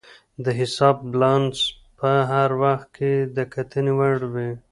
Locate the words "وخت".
2.61-2.87